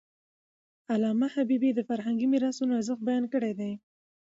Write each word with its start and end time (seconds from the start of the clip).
علامه 0.93 1.27
حبيبي 1.35 1.69
د 1.73 1.79
فرهنګي 1.89 2.27
میراثونو 2.33 2.77
ارزښت 2.79 3.01
بیان 3.07 3.23
کړی 3.33 3.51
دی. 3.59 3.71